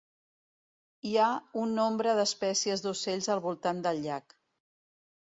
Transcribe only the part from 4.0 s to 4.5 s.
llac.